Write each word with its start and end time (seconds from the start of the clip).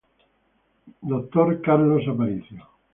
Dt: 1.09 1.33
Carlos 1.63 2.05
Aparicio. 2.13 2.61